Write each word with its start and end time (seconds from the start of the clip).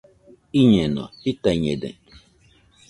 Iñeno.jitaiñede 0.61 1.89